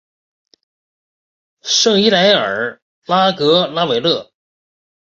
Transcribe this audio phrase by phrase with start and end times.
[1.61, 4.31] 圣伊莱尔拉格拉韦勒。